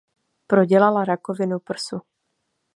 [0.47, 2.01] Prodělala rakovinu prsu.